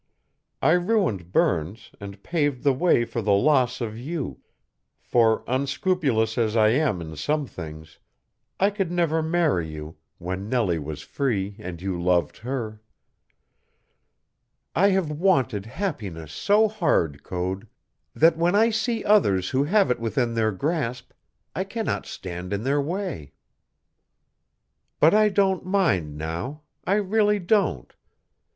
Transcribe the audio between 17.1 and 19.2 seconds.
Code, that when I see